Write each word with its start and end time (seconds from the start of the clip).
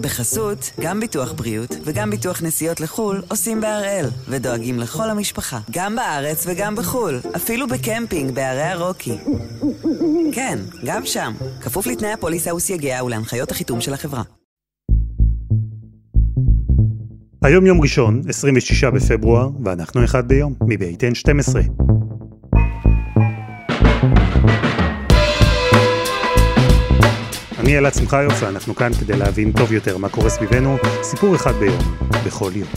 בחסות, 0.00 0.70
גם 0.80 1.00
ביטוח 1.00 1.32
בריאות 1.32 1.76
וגם 1.84 2.10
ביטוח 2.10 2.42
נסיעות 2.42 2.80
לחו"ל 2.80 3.22
עושים 3.28 3.60
בהראל, 3.60 4.06
ודואגים 4.28 4.78
לכל 4.78 5.10
המשפחה, 5.10 5.58
גם 5.70 5.96
בארץ 5.96 6.44
וגם 6.46 6.76
בחו"ל, 6.76 7.20
אפילו 7.36 7.66
בקמפינג 7.68 8.34
בערי 8.34 8.62
הרוקי. 8.62 9.16
כן, 10.32 10.58
גם 10.84 11.06
שם, 11.06 11.32
כפוף 11.60 11.86
לתנאי 11.86 12.12
הפוליסה 12.12 12.54
וסייגיה 12.54 13.04
ולהנחיות 13.04 13.50
החיתום 13.50 13.80
של 13.80 13.94
החברה. 13.94 14.22
היום 17.42 17.66
יום 17.66 17.80
ראשון, 17.80 18.22
26 18.28 18.84
בפברואר, 18.84 19.48
ואנחנו 19.64 20.04
אחד 20.04 20.28
ביום, 20.28 20.54
מבית 20.62 21.02
N12. 21.02 21.56
אני 27.70 27.78
אלעד 27.78 27.94
שמחיוף, 27.94 28.42
ואנחנו 28.42 28.74
כאן 28.74 28.92
כדי 29.00 29.16
להבין 29.16 29.52
טוב 29.52 29.72
יותר 29.72 29.98
מה 29.98 30.08
קורה 30.08 30.30
סביבנו, 30.30 30.76
סיפור 31.02 31.36
אחד 31.36 31.52
ביום, 31.52 31.78
בכל 32.26 32.50
יום. 32.54 32.68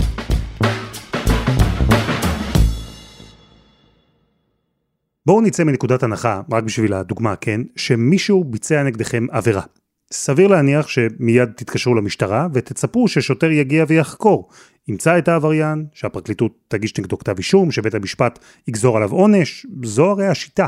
בואו 5.25 5.41
נצא 5.41 5.63
מנקודת 5.63 6.03
הנחה, 6.03 6.41
רק 6.51 6.63
בשביל 6.63 6.93
הדוגמה, 6.93 7.35
כן, 7.35 7.61
שמישהו 7.75 8.43
ביצע 8.43 8.83
נגדכם 8.83 9.25
עבירה. 9.31 9.61
סביר 10.11 10.47
להניח 10.47 10.87
שמיד 10.87 11.49
תתקשרו 11.55 11.95
למשטרה 11.95 12.47
ותצפו 12.53 13.07
ששוטר 13.07 13.51
יגיע 13.51 13.85
ויחקור. 13.87 14.49
ימצא 14.87 15.17
את 15.17 15.27
העבריין, 15.27 15.85
שהפרקליטות 15.93 16.51
תגיש 16.67 16.99
נגדו 16.99 17.17
כתב 17.17 17.37
אישום, 17.37 17.71
שבית 17.71 17.95
המשפט 17.95 18.39
יגזור 18.67 18.97
עליו 18.97 19.11
עונש, 19.11 19.65
זו 19.83 20.11
הרי 20.11 20.27
השיטה. 20.27 20.67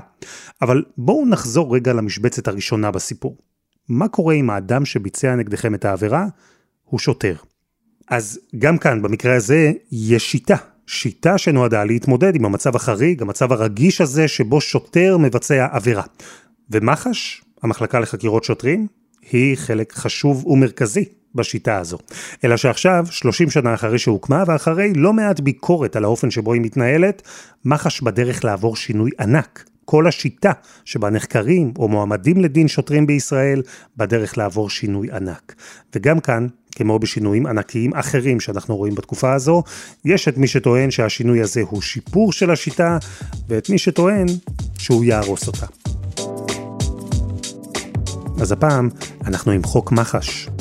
אבל 0.62 0.84
בואו 0.98 1.26
נחזור 1.26 1.76
רגע 1.76 1.94
למשבצת 1.94 2.48
הראשונה 2.48 2.92
בסיפור. 2.92 3.38
מה 3.90 4.08
קורה 4.08 4.34
אם 4.34 4.50
האדם 4.50 4.86
שביצע 4.86 5.36
נגדכם 5.36 5.76
את 5.76 5.86
העבירה 5.86 6.26
הוא 6.84 7.00
שוטר? 7.00 7.36
אז 8.10 8.40
גם 8.58 8.78
כאן, 8.78 9.02
במקרה 9.02 9.36
הזה, 9.36 9.72
יש 9.92 10.32
שיטה. 10.32 10.56
שיטה 10.88 11.38
שנועדה 11.38 11.84
להתמודד 11.84 12.36
עם 12.36 12.46
המצב 12.46 12.76
החריג, 12.76 13.22
המצב 13.22 13.52
הרגיש 13.52 14.02
הזה 14.02 14.28
שבו 14.28 14.62
שוטר 14.62 15.18
מבצע 15.18 15.68
עבירה. 15.72 16.04
ומח"ש, 16.70 17.42
המחלקה 17.64 18.00
לחקירות 18.00 18.44
שוטרים, 18.44 18.88
היא 19.32 19.58
חלק 19.58 19.94
חשוב 19.94 20.48
ומרכזי 20.48 21.06
בשיטה 21.36 21.78
הזו. 21.78 21.98
אלא 22.44 22.58
שעכשיו, 22.58 23.06
30 23.10 23.50
שנה 23.50 23.74
אחרי 23.74 24.00
שהוקמה 24.00 24.44
ואחרי 24.48 24.94
לא 24.94 25.14
מעט 25.14 25.40
ביקורת 25.40 25.96
על 25.96 26.04
האופן 26.04 26.32
שבו 26.32 26.54
היא 26.54 26.62
מתנהלת, 26.62 27.22
מח"ש 27.66 28.02
בדרך 28.02 28.46
לעבור 28.46 28.76
שינוי 28.76 29.12
ענק. 29.20 29.70
כל 29.86 30.08
השיטה 30.08 30.52
שבה 30.86 31.10
נחקרים 31.10 31.74
או 31.80 31.88
מועמדים 31.88 32.42
לדין 32.42 32.68
שוטרים 32.68 33.08
בישראל 33.08 33.62
בדרך 33.98 34.38
לעבור 34.38 34.70
שינוי 34.70 35.12
ענק. 35.12 35.56
וגם 35.96 36.20
כאן, 36.20 36.48
כמו 36.76 37.00
בשינויים 37.00 37.46
ענקיים 37.46 37.94
אחרים 37.94 38.40
שאנחנו 38.40 38.76
רואים 38.76 38.96
בתקופה 38.96 39.34
הזו, 39.34 39.64
יש 40.06 40.28
את 40.28 40.38
מי 40.38 40.48
שטוען 40.48 40.92
שהשינוי 40.92 41.42
הזה 41.42 41.62
הוא 41.62 41.82
שיפור 41.82 42.32
של 42.32 42.52
השיטה, 42.52 42.98
ואת 43.48 43.70
מי 43.70 43.78
שטוען 43.78 44.26
שהוא 44.78 45.04
יהרוס 45.04 45.48
אותה. 45.48 45.66
אז 48.42 48.52
הפעם 48.52 48.90
אנחנו 49.26 49.52
עם 49.52 49.64
חוק 49.64 49.92
מח"ש. 49.92 50.55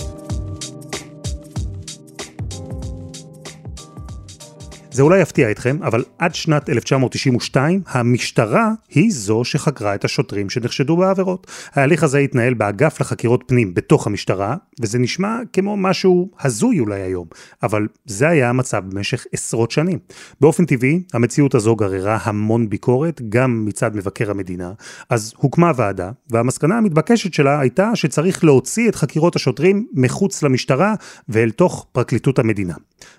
זה 4.94 5.02
אולי 5.02 5.20
יפתיע 5.20 5.50
אתכם, 5.50 5.78
אבל 5.82 6.04
עד 6.18 6.34
שנת 6.34 6.70
1992 6.70 7.82
המשטרה 7.86 8.70
היא 8.88 9.10
זו 9.12 9.44
שחקרה 9.44 9.94
את 9.94 10.04
השוטרים 10.04 10.50
שנחשדו 10.50 10.96
בעבירות. 10.96 11.46
ההליך 11.72 12.02
הזה 12.02 12.18
התנהל 12.18 12.54
באגף 12.54 13.00
לחקירות 13.00 13.44
פנים 13.46 13.74
בתוך 13.74 14.06
המשטרה, 14.06 14.56
וזה 14.80 14.98
נשמע 14.98 15.38
כמו 15.52 15.76
משהו 15.76 16.30
הזוי 16.40 16.80
אולי 16.80 17.00
היום, 17.00 17.26
אבל 17.62 17.86
זה 18.06 18.28
היה 18.28 18.48
המצב 18.48 18.82
במשך 18.88 19.26
עשרות 19.32 19.70
שנים. 19.70 19.98
באופן 20.40 20.64
טבעי, 20.64 21.02
המציאות 21.12 21.54
הזו 21.54 21.76
גררה 21.76 22.18
המון 22.22 22.68
ביקורת, 22.68 23.20
גם 23.28 23.64
מצד 23.64 23.96
מבקר 23.96 24.30
המדינה, 24.30 24.72
אז 25.10 25.32
הוקמה 25.36 25.72
ועדה, 25.76 26.10
והמסקנה 26.30 26.78
המתבקשת 26.78 27.34
שלה 27.34 27.60
הייתה 27.60 27.96
שצריך 27.96 28.44
להוציא 28.44 28.88
את 28.88 28.94
חקירות 28.94 29.36
השוטרים 29.36 29.86
מחוץ 29.92 30.42
למשטרה 30.42 30.94
ואל 31.28 31.50
תוך 31.50 31.86
פרקליטות 31.92 32.38
המדינה. 32.38 32.74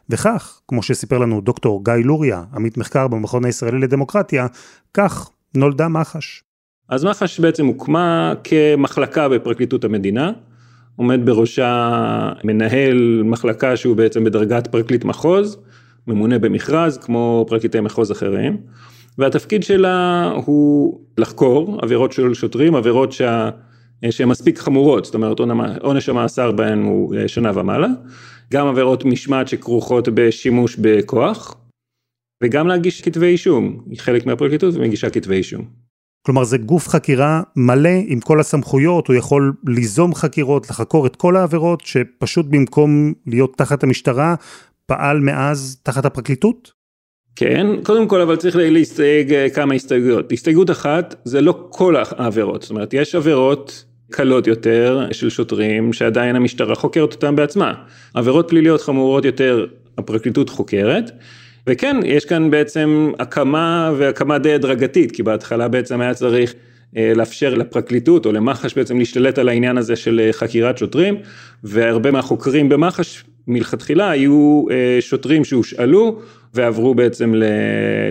וכך, 0.09 0.61
כמו 0.67 0.83
שסיפר 0.83 1.17
לנו 1.17 1.41
דוקטור 1.41 1.64
גיא 1.83 1.93
לוריה, 2.03 2.43
עמית 2.55 2.77
מחקר 2.77 3.07
במכון 3.07 3.45
הישראלי 3.45 3.79
לדמוקרטיה, 3.79 4.47
כך 4.93 5.29
נולדה 5.55 5.87
מח"ש. 5.87 6.43
אז 6.89 7.05
מח"ש 7.05 7.39
בעצם 7.39 7.65
הוקמה 7.65 8.33
כמחלקה 8.43 9.29
בפרקליטות 9.29 9.83
המדינה, 9.83 10.31
עומד 10.95 11.19
בראשה 11.25 12.31
מנהל 12.43 13.21
מחלקה 13.25 13.77
שהוא 13.77 13.95
בעצם 13.95 14.23
בדרגת 14.23 14.67
פרקליט 14.67 15.05
מחוז, 15.05 15.57
ממונה 16.07 16.39
במכרז 16.39 16.97
כמו 16.97 17.45
פרקליטי 17.47 17.79
מחוז 17.79 18.11
אחרים, 18.11 18.57
והתפקיד 19.17 19.63
שלה 19.63 20.31
הוא 20.45 20.99
לחקור 21.17 21.79
עבירות 21.81 22.11
של 22.11 22.33
שוטרים, 22.33 22.75
עבירות 22.75 23.11
שה... 23.11 23.49
שהן 24.09 24.27
מספיק 24.29 24.59
חמורות, 24.59 25.05
זאת 25.05 25.15
אומרת 25.15 25.39
עונש 25.81 26.09
המאסר 26.09 26.51
בהן 26.51 26.83
הוא 26.83 27.15
שנה 27.27 27.51
ומעלה, 27.55 27.87
גם 28.53 28.67
עבירות 28.67 29.05
משמעת 29.05 29.47
שכרוכות 29.47 30.09
בשימוש 30.13 30.75
בכוח, 30.81 31.57
וגם 32.43 32.67
להגיש 32.67 33.01
כתבי 33.01 33.25
אישום, 33.25 33.83
היא 33.89 33.99
חלק 33.99 34.25
מהפרקליטות 34.25 34.75
ומגישה 34.75 35.09
כתבי 35.09 35.35
אישום. 35.35 35.65
כלומר 36.25 36.43
זה 36.43 36.57
גוף 36.57 36.87
חקירה 36.87 37.41
מלא 37.55 37.89
עם 38.07 38.19
כל 38.19 38.39
הסמכויות, 38.39 39.07
הוא 39.07 39.15
יכול 39.15 39.53
ליזום 39.67 40.15
חקירות, 40.15 40.69
לחקור 40.69 41.07
את 41.07 41.15
כל 41.15 41.35
העבירות, 41.35 41.81
שפשוט 41.81 42.45
במקום 42.45 43.13
להיות 43.27 43.57
תחת 43.57 43.83
המשטרה, 43.83 44.35
פעל 44.85 45.19
מאז 45.19 45.79
תחת 45.83 46.05
הפרקליטות? 46.05 46.71
כן, 47.35 47.67
קודם 47.83 48.07
כל 48.07 48.21
אבל 48.21 48.35
צריך 48.35 48.55
להסתייג 48.59 49.33
אה, 49.33 49.49
כמה 49.49 49.73
הסתייגויות. 49.73 50.31
הסתייגות 50.31 50.71
אחת, 50.71 51.15
זה 51.23 51.41
לא 51.41 51.67
כל 51.69 51.95
העבירות, 51.95 52.61
זאת 52.61 52.71
אומרת 52.71 52.93
יש 52.93 53.15
עבירות 53.15 53.85
קלות 54.11 54.47
יותר 54.47 55.07
של 55.11 55.29
שוטרים 55.29 55.93
שעדיין 55.93 56.35
המשטרה 56.35 56.75
חוקרת 56.75 57.13
אותם 57.13 57.35
בעצמה. 57.35 57.73
עבירות 58.13 58.49
פליליות 58.49 58.81
חמורות 58.81 59.25
יותר 59.25 59.65
הפרקליטות 59.97 60.49
חוקרת. 60.49 61.11
וכן, 61.67 61.97
יש 62.05 62.25
כאן 62.25 62.51
בעצם 62.51 63.11
הקמה 63.19 63.91
והקמה 63.97 64.37
די 64.37 64.53
הדרגתית, 64.53 65.11
כי 65.11 65.23
בהתחלה 65.23 65.67
בעצם 65.67 66.01
היה 66.01 66.13
צריך 66.13 66.53
אה, 66.97 67.13
לאפשר 67.15 67.53
לפרקליטות 67.53 68.25
או 68.25 68.31
למח"ש 68.31 68.73
בעצם 68.73 68.99
להשתלט 68.99 69.37
על 69.37 69.49
העניין 69.49 69.77
הזה 69.77 69.95
של 69.95 70.19
אה, 70.23 70.33
חקירת 70.33 70.77
שוטרים, 70.77 71.15
והרבה 71.63 72.11
מהחוקרים 72.11 72.69
במח"ש 72.69 73.23
מלכתחילה 73.47 74.09
היו 74.09 74.65
אה, 74.71 74.97
שוטרים 74.99 75.43
שהושאלו 75.43 76.19
ועברו 76.53 76.95
בעצם 76.95 77.33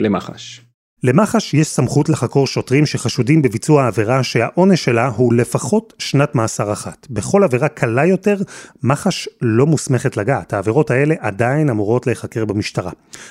למח"ש. 0.00 0.63
למח"ש 1.04 1.54
יש 1.54 1.66
סמכות 1.66 2.09
לחקור 2.09 2.47
שוטרים 2.47 2.87
שחשודים 2.87 3.42
בביצוע 3.42 3.87
עבירה 3.87 4.22
שהעונש 4.22 4.84
שלה 4.84 5.06
הוא 5.06 5.34
לפחות 5.34 5.92
שנת 5.98 6.34
מאסר 6.34 6.72
אחת. 6.72 7.06
בכל 7.10 7.44
עבירה 7.44 7.69
קלה 7.69 8.06
יותר, 8.06 8.37
מח"ש 8.82 9.28
לא 9.42 9.66
מוסמכת 9.66 10.16
לגעת. 10.16 10.53
העבירות 10.53 10.91
האלה 10.91 11.15
עדיין 11.19 11.70
אמורות 11.70 12.06
להיחקר 12.06 12.44
במשטרה. 12.44 12.91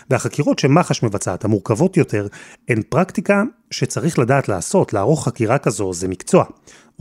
והחקירות 0.09 0.59
שמח"ש 0.59 1.03
מבצעת, 1.03 1.45
המורכבות 1.45 1.97
יותר, 1.97 2.28
הן 2.69 2.81
פרקטיקה 2.89 3.44
שצריך 3.72 4.19
לדעת 4.19 4.50
לעשות, 4.50 4.94
לערוך 4.94 5.25
חקירה 5.25 5.57
כזו 5.57 5.94
זה 5.94 6.07
מקצוע. 6.07 6.44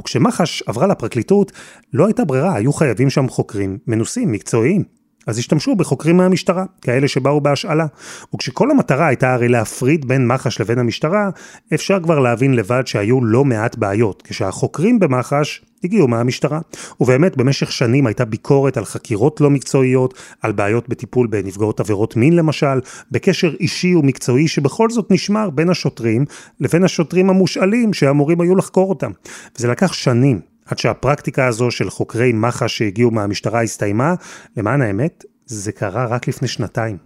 וכשמח"ש 0.00 0.62
עברה 0.66 0.87
לפרקליטות, 0.87 1.53
לא 1.93 2.06
הייתה 2.06 2.25
ברירה, 2.25 2.54
היו 2.54 2.72
חייבים 2.72 3.10
שם 3.10 3.28
חוקרים 3.28 3.78
מנוסים, 3.87 4.33
מקצועיים. 4.33 5.02
אז 5.27 5.38
השתמשו 5.38 5.77
בחוקרים 5.77 6.16
מהמשטרה, 6.16 6.65
כאלה 6.83 7.09
שבאו 7.09 7.41
בהשאלה. 7.41 7.87
וכשכל 8.34 8.71
המטרה 8.71 9.06
הייתה 9.06 9.34
הרי 9.34 9.49
להפריד 9.49 10.09
בין 10.09 10.27
מח"ש 10.27 10.60
לבין 10.60 10.78
המשטרה, 10.78 11.31
אפשר 11.75 12.00
כבר 12.03 12.19
להבין 12.19 12.55
לבד 12.55 12.83
שהיו 12.87 13.25
לא 13.25 13.44
מעט 13.44 13.77
בעיות, 13.77 14.22
כשהחוקרים 14.22 14.99
במח"ש 14.99 15.62
הגיעו 15.84 16.09
מהמשטרה. 16.09 16.60
ובאמת, 17.00 17.37
במשך 17.37 17.72
שנים 17.72 18.06
הייתה 18.06 18.25
ביקורת 18.25 18.77
על 18.77 18.84
חקירות 18.84 19.41
לא 19.41 19.50
מקצועיות, 19.50 20.15
על 20.41 20.53
בעיות 20.53 20.89
בטיפול 20.89 21.27
בנפגעות 21.27 21.80
עבירות 21.80 22.16
מין 22.16 22.36
למשל, 22.36 22.80
בקשר 23.10 23.54
אישי 23.60 23.95
ומקצועי 23.95 24.48
שבכל 24.48 24.91
זאת 24.91 25.10
נשמר 25.10 25.51
בין 25.51 25.71
השוטרים 25.71 26.24
לבין 26.60 26.84
השוטרים 26.84 27.30
המושאלים 27.30 27.92
שאמורים 27.92 28.41
היו 28.41 28.57
לחקור 28.57 28.89
אותם. 28.89 29.10
וזה 29.57 29.69
לקח 29.69 29.92
שנים 29.92 30.52
עד 30.66 30.78
שהפרקטיקה 30.78 31.47
הזו 31.47 31.70
של 31.70 31.91
חוקרי 31.91 32.32
מח"ש 32.32 32.78
שהגיעו 32.78 33.10
מהמשטרה 33.10 33.62
הסתיימה, 33.62 34.14
למען 34.56 34.82
האמת, 34.82 35.24
זה 35.47 35.72
קרה 35.72 36.06
רק 36.06 36.28
לפני 36.28 36.48
שנתיים. 36.48 36.97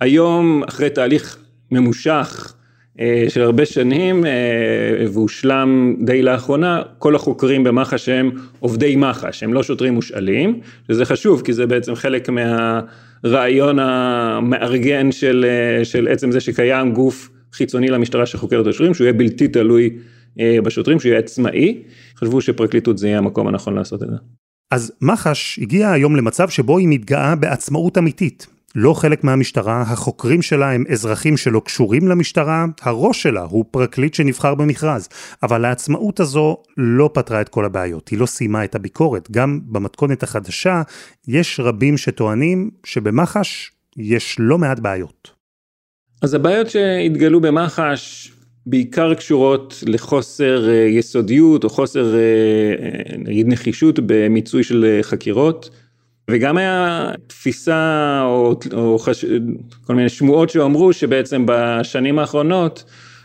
היום, 0.00 0.62
אחרי 0.68 0.90
תהליך 0.90 1.38
ממושך 1.70 2.54
אה, 3.00 3.24
של 3.28 3.42
הרבה 3.42 3.66
שנים, 3.66 4.26
אה, 4.26 5.06
והושלם 5.12 5.96
די 6.04 6.22
לאחרונה, 6.22 6.82
כל 6.98 7.14
החוקרים 7.14 7.64
במח"ש 7.64 8.08
הם 8.08 8.30
עובדי 8.58 8.96
מח"ש, 8.96 9.42
הם 9.42 9.54
לא 9.54 9.62
שוטרים 9.62 9.94
מושאלים, 9.94 10.60
שזה 10.88 11.04
חשוב, 11.04 11.42
כי 11.42 11.52
זה 11.52 11.66
בעצם 11.66 11.94
חלק 11.94 12.28
מהרעיון 12.28 13.78
המארגן 13.78 15.12
של, 15.12 15.46
אה, 15.48 15.84
של 15.84 16.08
עצם 16.08 16.32
זה 16.32 16.40
שקיים 16.40 16.92
גוף 16.92 17.30
חיצוני 17.52 17.88
למשטרה 17.88 18.26
שחוקר 18.26 18.60
את 18.60 18.66
השוטרים, 18.66 18.94
שהוא 18.94 19.04
יהיה 19.04 19.12
בלתי 19.12 19.48
תלוי 19.48 19.90
בשוטרים, 20.64 21.00
שהוא 21.00 21.10
יהיה 21.10 21.18
עצמאי, 21.18 21.82
חשבו 22.16 22.40
שפרקליטות 22.40 22.98
זה 22.98 23.06
יהיה 23.06 23.18
המקום 23.18 23.48
הנכון 23.48 23.74
לעשות 23.74 24.02
את 24.02 24.08
זה. 24.08 24.16
אז 24.70 24.92
מח"ש 25.00 25.58
הגיעה 25.58 25.92
היום 25.92 26.16
למצב 26.16 26.48
שבו 26.48 26.78
היא 26.78 26.88
מתגאה 26.88 27.36
בעצמאות 27.36 27.98
אמיתית. 27.98 28.46
לא 28.74 28.94
חלק 28.94 29.24
מהמשטרה, 29.24 29.82
החוקרים 29.82 30.42
שלה 30.42 30.72
הם 30.72 30.84
אזרחים 30.92 31.36
שלא 31.36 31.62
קשורים 31.64 32.08
למשטרה, 32.08 32.64
הראש 32.82 33.22
שלה 33.22 33.42
הוא 33.42 33.64
פרקליט 33.70 34.14
שנבחר 34.14 34.54
במכרז. 34.54 35.08
אבל 35.42 35.64
העצמאות 35.64 36.20
הזו 36.20 36.56
לא 36.76 37.10
פתרה 37.14 37.40
את 37.40 37.48
כל 37.48 37.64
הבעיות, 37.64 38.08
היא 38.08 38.18
לא 38.18 38.26
סיימה 38.26 38.64
את 38.64 38.74
הביקורת. 38.74 39.30
גם 39.30 39.60
במתכונת 39.66 40.22
החדשה, 40.22 40.82
יש 41.28 41.60
רבים 41.60 41.96
שטוענים 41.96 42.70
שבמח"ש 42.84 43.70
יש 43.96 44.36
לא 44.38 44.58
מעט 44.58 44.78
בעיות. 44.78 45.30
אז 46.22 46.34
הבעיות 46.34 46.70
שהתגלו 46.70 47.40
במח"ש 47.40 48.32
בעיקר 48.66 49.14
קשורות 49.14 49.84
לחוסר 49.86 50.68
אה, 50.68 50.74
יסודיות 50.74 51.64
או 51.64 51.68
חוסר 51.68 52.14
אה, 52.14 52.20
אה, 52.20 53.16
נגיד 53.18 53.48
נחישות 53.48 53.98
במיצוי 54.06 54.64
של 54.64 54.98
חקירות. 55.02 55.70
וגם 56.30 56.56
היה 56.56 57.10
תפיסה 57.26 58.20
או, 58.24 58.60
או 58.72 58.98
חש... 58.98 59.24
כל 59.86 59.94
מיני 59.94 60.08
שמועות 60.08 60.50
שאמרו 60.50 60.92
שבעצם 60.92 61.46
בשנים 61.46 62.18
האחרונות 62.18 62.84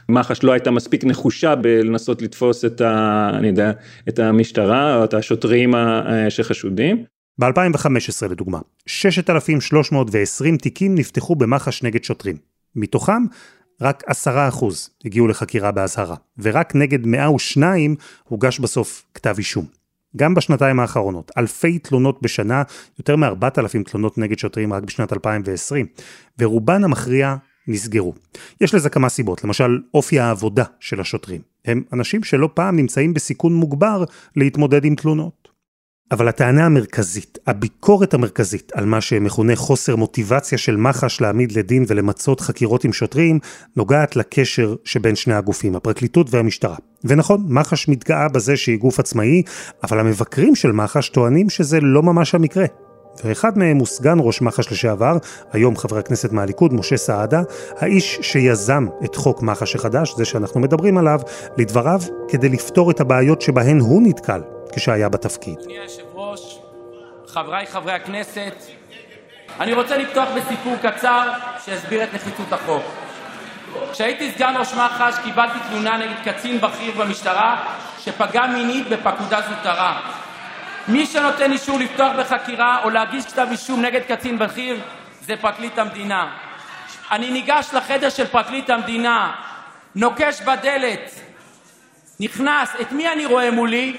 מח"ש 0.09 0.43
לא 0.43 0.51
הייתה 0.51 0.71
מספיק 0.71 1.03
נחושה 1.03 1.55
בלנסות 1.55 2.21
לתפוס 2.21 2.65
את, 2.65 2.81
ה, 2.81 3.31
אני 3.33 3.47
יודע, 3.47 3.71
את 4.09 4.19
המשטרה 4.19 4.95
או 4.95 5.03
את 5.03 5.13
השוטרים 5.13 5.73
שחשודים. 6.29 7.03
ב-2015 7.39 8.27
לדוגמה, 8.29 8.59
6,320 8.85 10.57
תיקים 10.57 10.95
נפתחו 10.95 11.35
במח"ש 11.35 11.83
נגד 11.83 12.03
שוטרים. 12.03 12.37
מתוכם 12.75 13.23
רק 13.81 14.03
10% 14.27 14.65
הגיעו 15.05 15.27
לחקירה 15.27 15.71
באזהרה, 15.71 16.15
ורק 16.37 16.75
נגד 16.75 17.05
102 17.05 17.95
הוגש 18.23 18.59
בסוף 18.59 19.05
כתב 19.13 19.35
אישום. 19.37 19.65
גם 20.17 20.33
בשנתיים 20.33 20.79
האחרונות, 20.79 21.31
אלפי 21.37 21.79
תלונות 21.79 22.21
בשנה, 22.21 22.63
יותר 22.99 23.15
מ-4,000 23.15 23.83
תלונות 23.91 24.17
נגד 24.17 24.39
שוטרים 24.39 24.73
רק 24.73 24.83
בשנת 24.83 25.13
2020, 25.13 25.85
ורובן 26.39 26.83
המכריע 26.83 27.35
נסגרו. 27.67 28.13
יש 28.61 28.75
לזה 28.75 28.89
כמה 28.89 29.09
סיבות, 29.09 29.43
למשל 29.43 29.79
אופי 29.93 30.19
העבודה 30.19 30.63
של 30.79 31.01
השוטרים. 31.01 31.41
הם 31.65 31.83
אנשים 31.93 32.23
שלא 32.23 32.49
פעם 32.53 32.75
נמצאים 32.75 33.13
בסיכון 33.13 33.53
מוגבר 33.53 34.03
להתמודד 34.35 34.85
עם 34.85 34.95
תלונות. 34.95 35.49
אבל 36.11 36.27
הטענה 36.27 36.65
המרכזית, 36.65 37.37
הביקורת 37.47 38.13
המרכזית 38.13 38.71
על 38.75 38.85
מה 38.85 39.01
שמכונה 39.01 39.55
חוסר 39.55 39.95
מוטיבציה 39.95 40.57
של 40.57 40.77
מח"ש 40.77 41.21
להעמיד 41.21 41.51
לדין 41.51 41.85
ולמצות 41.87 42.41
חקירות 42.41 42.83
עם 42.83 42.93
שוטרים, 42.93 43.39
נוגעת 43.75 44.15
לקשר 44.15 44.75
שבין 44.83 45.15
שני 45.15 45.33
הגופים, 45.33 45.75
הפרקליטות 45.75 46.27
והמשטרה. 46.33 46.75
ונכון, 47.03 47.45
מח"ש 47.49 47.87
מתגאה 47.87 48.27
בזה 48.27 48.57
שהיא 48.57 48.79
גוף 48.79 48.99
עצמאי, 48.99 49.43
אבל 49.83 49.99
המבקרים 49.99 50.55
של 50.55 50.71
מח"ש 50.71 51.09
טוענים 51.09 51.49
שזה 51.49 51.79
לא 51.81 52.03
ממש 52.03 52.35
המקרה. 52.35 52.65
ואחד 53.23 53.57
מהם 53.57 53.77
הוא 53.77 53.87
סגן 53.87 54.17
ראש 54.21 54.41
מח"ש 54.41 54.71
לשעבר, 54.71 55.17
היום 55.51 55.77
חבר 55.77 55.97
הכנסת 55.97 56.31
מהליכוד, 56.31 56.73
משה 56.73 56.97
סעדה, 56.97 57.41
האיש 57.77 58.19
שיזם 58.21 58.85
את 59.03 59.15
חוק 59.15 59.41
מח"ש 59.41 59.75
החדש, 59.75 60.13
זה 60.17 60.25
שאנחנו 60.25 60.59
מדברים 60.59 60.97
עליו, 60.97 61.19
לדבריו, 61.57 62.01
כדי 62.27 62.49
לפתור 62.49 62.91
את 62.91 62.99
הבעיות 62.99 63.41
שבהן 63.41 63.79
הוא 63.79 64.01
נתקל 64.01 64.41
כשהיה 64.75 65.09
בתפקיד. 65.09 65.59
אדוני 65.59 65.79
היושב-ראש, 65.79 66.59
חבריי 67.27 67.65
חברי 67.67 67.93
הכנסת, 67.93 68.55
אני 69.59 69.73
רוצה 69.73 69.97
לפתוח 69.97 70.29
בסיפור 70.35 70.75
קצר 70.81 71.31
שיסביר 71.65 72.03
את 72.03 72.13
נחיצות 72.13 72.53
החוק. 72.53 72.83
כשהייתי 73.91 74.31
סגן 74.31 74.53
ראש 74.57 74.73
מח"ש 74.73 75.19
קיבלתי 75.23 75.59
תלונה 75.69 75.97
נגד 75.97 76.33
קצין 76.33 76.61
בכיר 76.61 76.93
במשטרה 76.97 77.75
שפגע 77.99 78.47
מינית 78.47 78.87
בפקודה 78.89 79.41
זוטרה. 79.41 80.01
מי 80.87 81.05
שנותן 81.05 81.51
אישור 81.51 81.79
לפתוח 81.79 82.11
בחקירה 82.19 82.83
או 82.83 82.89
להגיש 82.89 83.25
כתב 83.25 83.47
אישום 83.51 83.81
נגד 83.81 84.01
קצין 84.01 84.39
בכיר 84.39 84.79
זה 85.21 85.35
פרקליט 85.41 85.79
המדינה. 85.79 86.37
אני 87.11 87.31
ניגש 87.31 87.69
לחדר 87.73 88.09
של 88.09 88.27
פרקליט 88.27 88.69
המדינה, 88.69 89.31
נוקש 89.95 90.41
בדלת, 90.41 91.11
נכנס, 92.19 92.69
את 92.81 92.91
מי 92.91 93.11
אני 93.11 93.25
רואה 93.25 93.51
מולי? 93.51 93.97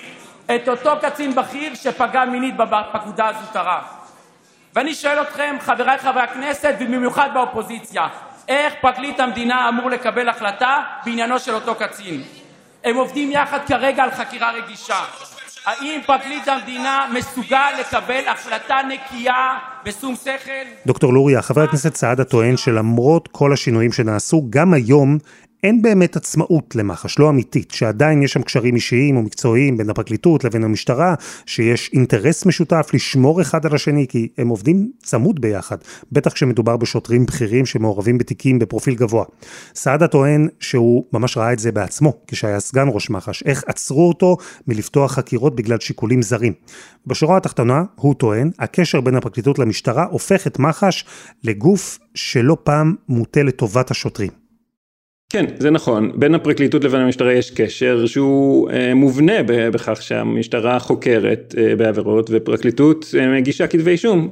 את 0.55 0.69
אותו 0.69 0.91
קצין 1.03 1.35
בכיר 1.35 1.75
שפגע 1.75 2.25
מינית 2.25 2.55
בפקודה 2.57 3.29
הזוטרה. 3.29 3.83
ואני 4.75 4.95
שואל 4.95 5.23
אתכם, 5.23 5.57
חבריי 5.61 5.99
חברי 5.99 6.23
הכנסת, 6.23 6.75
ובמיוחד 6.81 7.31
באופוזיציה, 7.35 8.09
איך 8.49 8.75
פרקליט 8.81 9.21
המדינה 9.21 9.69
אמור 9.69 9.91
לקבל 9.91 10.29
החלטה 10.29 10.83
בעניינו 11.05 11.39
של 11.39 11.55
אותו 11.55 11.75
קצין? 11.75 12.23
הם 12.85 12.97
עובדים 12.97 13.31
יחד 13.31 13.59
כרגע 13.67 14.03
על 14.03 14.11
חקירה 14.11 14.53
רגישה. 14.53 15.01
האם 15.67 16.01
פרקליט 16.07 16.49
המדינה 16.49 17.07
מסוגל 17.13 17.71
לקבל 17.81 18.29
החלטה 18.29 18.77
נקייה 18.89 19.59
בשום 19.85 20.15
שכל? 20.17 20.87
דוקטור 20.87 21.13
לוריה, 21.13 21.43
חבר 21.43 21.63
הכנסת 21.63 21.95
סעדה 21.95 22.25
טוען 22.25 22.57
שלמרות 22.57 23.29
כל 23.33 23.53
השינויים 23.53 23.93
שנעשו, 23.93 24.43
גם 24.51 24.75
היום 24.75 25.19
אין 25.63 25.83
באמת 25.83 26.17
עצמאות 26.17 26.77
למח"ש, 26.77 27.19
לא 27.19 27.31
אמיתית, 27.31 27.71
שעדיין 27.71 28.23
יש 28.23 28.33
שם 28.33 28.43
קשרים 28.43 28.75
אישיים 28.75 29.17
או 29.17 29.23
מקצועיים 29.23 29.77
בין 29.77 29.91
הפרקליטות 29.91 30.45
לבין 30.45 30.65
המשטרה, 30.65 31.15
שיש 31.47 31.91
אינטרס 31.93 32.47
משותף 32.47 32.91
לשמור 32.95 33.41
אחד 33.41 33.67
על 33.67 33.75
השני, 33.75 34.07
כי 34.09 34.29
הם 34.39 34.49
עובדים 34.49 34.91
צמוד 35.03 35.41
ביחד, 35.41 35.77
בטח 36.13 36.33
כשמדובר 36.33 36.77
בשוטרים 36.77 37.27
בכירים 37.27 37.67
שמעורבים 37.67 38.19
בתיקים 38.19 38.59
בפרופיל 38.59 38.95
גבוה. 38.95 39.25
סעדה 39.75 40.07
טוען 40.07 40.49
שהוא 40.61 41.05
ממש 41.13 41.37
ראה 41.37 41.53
את 41.53 41.59
זה 41.59 41.73
בעצמו, 41.73 42.13
כשהיה 42.27 42.61
סגן 42.61 42.87
ראש 42.89 43.11
מח"ש, 43.11 43.43
איך 43.43 43.65
עצרו 43.67 44.09
אותו 44.09 44.37
מלפתוח 44.67 45.13
חקירות 45.13 45.57
בגלל 45.57 45.81
שיקולים 45.81 46.23
זרים. 46.23 46.53
בשורה 47.07 47.37
התחתונה, 47.37 47.85
הוא 47.95 48.15
טוען, 48.15 48.51
הקשר 48.59 49.01
בין 49.01 49.15
הפרקליטות 49.15 49.59
למשטרה 49.59 50.05
הופך 50.11 50.47
את 50.47 50.59
מח"ש 50.59 51.05
לגוף 51.45 51.99
שלא 52.15 52.57
פעם 52.65 52.95
מוטה 53.09 53.43
לטובת 53.43 53.91
השוטרים. 53.91 54.40
כן, 55.33 55.45
זה 55.59 55.71
נכון. 55.71 56.11
בין 56.15 56.35
הפרקליטות 56.35 56.85
לבין 56.85 57.01
המשטרה 57.01 57.33
יש 57.33 57.51
קשר 57.51 58.07
שהוא 58.07 58.71
אה, 58.71 58.95
מובנה 58.95 59.43
בכך 59.47 60.03
שהמשטרה 60.03 60.79
חוקרת 60.79 61.55
אה, 61.59 61.77
בעבירות 61.77 62.31
ופרקליטות 62.33 63.15
אה, 63.19 63.29
מגישה 63.37 63.67
כתבי 63.67 63.91
אישום. 63.91 64.29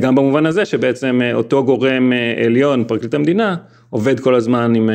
גם 0.00 0.14
במובן 0.14 0.46
הזה 0.46 0.64
שבעצם 0.64 1.20
אותו 1.34 1.64
גורם 1.64 2.12
עליון, 2.44 2.84
פרקליט 2.84 3.14
המדינה, 3.14 3.56
עובד 3.90 4.20
כל 4.20 4.34
הזמן 4.34 4.74
עם 4.74 4.90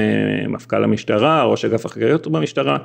מפכ"ל 0.48 0.84
המשטרה, 0.84 1.44
ראש 1.44 1.66
אגף 1.66 1.86
החקריות 1.86 2.28
במשטרה. 2.28 2.78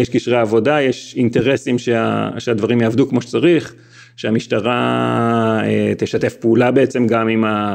יש 0.00 0.08
קשרי 0.12 0.36
עבודה, 0.36 0.80
יש 0.80 1.14
אינטרסים 1.16 1.78
שה, 1.78 2.30
שהדברים 2.38 2.80
יעבדו 2.80 3.08
כמו 3.08 3.22
שצריך, 3.22 3.74
שהמשטרה 4.16 5.62
תשתף 5.98 6.34
פעולה 6.34 6.70
בעצם 6.70 7.06
גם 7.06 7.28
עם 7.28 7.44
ה... 7.44 7.74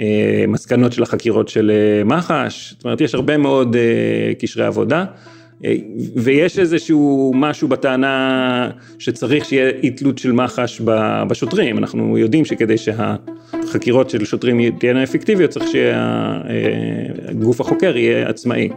אה, 0.00 0.44
מסקנות 0.48 0.92
של 0.92 1.02
החקירות 1.02 1.48
של 1.48 1.70
אה, 1.70 2.04
מח"ש, 2.04 2.72
זאת 2.72 2.84
אומרת 2.84 3.00
יש 3.00 3.14
הרבה 3.14 3.36
מאוד 3.36 3.76
אה, 3.76 4.34
קשרי 4.38 4.64
עבודה. 4.64 5.04
ויש 6.16 6.58
איזשהו 6.58 7.32
משהו 7.34 7.68
בטענה 7.68 8.70
שצריך 8.98 9.44
שיהיה 9.44 9.70
אי 9.82 9.90
תלות 9.90 10.18
של 10.18 10.32
מח"ש 10.32 10.80
בשוטרים, 11.28 11.78
אנחנו 11.78 12.18
יודעים 12.18 12.44
שכדי 12.44 12.74
שהחקירות 12.78 14.10
של 14.10 14.24
שוטרים 14.24 14.78
תהיינה 14.78 15.02
אפקטיביות 15.02 15.50
צריך 15.50 15.64
שהגוף 15.70 17.60
החוקר 17.60 17.96
יהיה 17.96 18.28
עצמאי. 18.28 18.68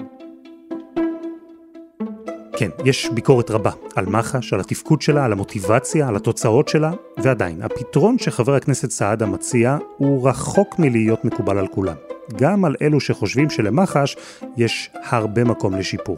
כן, 2.58 2.70
יש 2.86 3.10
ביקורת 3.14 3.52
רבה 3.52 3.72
על 3.96 4.06
מח"ש, 4.06 4.54
על 4.54 4.60
התפקוד 4.60 5.02
שלה, 5.02 5.26
על 5.26 5.32
המוטיבציה, 5.32 6.08
על 6.08 6.16
התוצאות 6.16 6.68
שלה, 6.68 6.92
ועדיין, 7.18 7.62
הפתרון 7.62 8.18
שחבר 8.20 8.56
הכנסת 8.56 8.92
סעדה 8.92 9.26
מציע 9.26 9.78
הוא 9.98 10.30
רחוק 10.30 10.80
מלהיות 10.80 11.26
מקובל 11.26 11.58
על 11.58 11.68
כולם. 11.68 11.96
גם 12.36 12.66
על 12.66 12.76
אלו 12.82 13.00
שחושבים 13.00 13.50
שלמח"ש 13.50 14.16
יש 14.58 14.90
הרבה 15.10 15.44
מקום 15.44 15.74
לשיפור. 15.74 16.18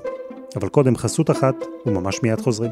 אבל 0.56 0.70
קודם 0.70 0.96
חסות 0.96 1.32
אחת, 1.32 1.56
וממש 1.86 2.24
מיד 2.24 2.42
חוזרים. 2.42 2.72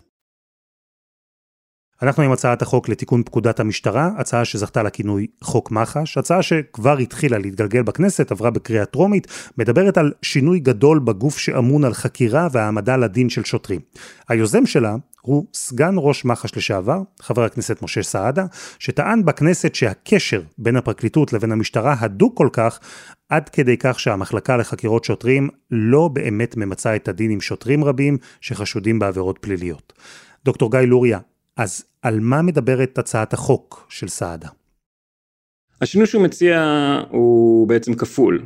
אנחנו 2.01 2.23
עם 2.23 2.31
הצעת 2.31 2.61
החוק 2.61 2.89
לתיקון 2.89 3.23
פקודת 3.23 3.59
המשטרה, 3.59 4.09
הצעה 4.17 4.45
שזכתה 4.45 4.83
לכינוי 4.83 5.27
חוק 5.41 5.71
מח"ש, 5.71 6.17
הצעה 6.17 6.41
שכבר 6.41 6.97
התחילה 6.97 7.37
להתגלגל 7.37 7.81
בכנסת, 7.81 8.31
עברה 8.31 8.49
בקריאה 8.49 8.85
טרומית, 8.85 9.27
מדברת 9.57 9.97
על 9.97 10.11
שינוי 10.21 10.59
גדול 10.59 10.99
בגוף 10.99 11.37
שאמון 11.37 11.83
על 11.83 11.93
חקירה 11.93 12.47
והעמדה 12.51 12.97
לדין 12.97 13.29
של 13.29 13.43
שוטרים. 13.43 13.81
היוזם 14.29 14.65
שלה 14.65 14.95
הוא 15.21 15.45
סגן 15.53 15.93
ראש 15.97 16.25
מח"ש 16.25 16.57
לשעבר, 16.57 17.01
חבר 17.21 17.43
הכנסת 17.43 17.81
משה 17.81 18.03
סעדה, 18.03 18.45
שטען 18.79 19.25
בכנסת 19.25 19.75
שהקשר 19.75 20.41
בין 20.57 20.75
הפרקליטות 20.75 21.33
לבין 21.33 21.51
המשטרה 21.51 21.95
הדוק 21.99 22.37
כל 22.37 22.49
כך, 22.53 22.79
עד 23.29 23.49
כדי 23.49 23.77
כך 23.79 23.99
שהמחלקה 23.99 24.57
לחקירות 24.57 25.03
שוטרים 25.03 25.49
לא 25.71 26.07
באמת 26.07 26.57
ממצה 26.57 26.95
את 26.95 27.07
הדין 27.07 27.31
עם 27.31 27.41
שוטרים 27.41 27.83
רבים 27.83 28.17
שחשודים 28.41 28.99
בעבירות 28.99 29.37
פליליות. 29.41 29.93
דוקטור 30.45 30.71
גיא 30.71 30.79
לוריה, 30.79 31.19
אז 31.61 31.83
על 32.01 32.19
מה 32.19 32.41
מדברת 32.41 32.97
הצעת 32.97 33.33
החוק 33.33 33.87
של 33.89 34.07
סעדה? 34.07 34.47
השינוי 35.81 36.07
שהוא 36.07 36.23
מציע 36.23 36.59
הוא 37.09 37.67
בעצם 37.67 37.93
כפול. 37.93 38.43